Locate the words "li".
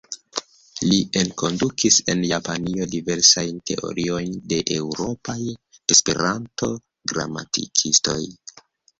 0.83-0.95